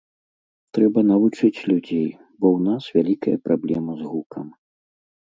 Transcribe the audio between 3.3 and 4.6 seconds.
праблема з гукам.